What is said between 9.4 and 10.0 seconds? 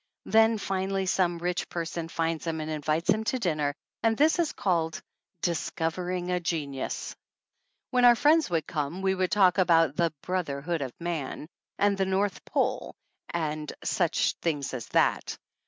40 THE ANNALS OF ANN